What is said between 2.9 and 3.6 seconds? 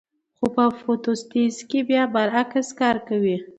کوي